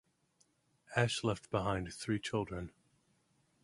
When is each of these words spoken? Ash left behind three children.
Ash 0.95 1.23
left 1.23 1.51
behind 1.51 1.93
three 1.93 2.17
children. 2.17 2.71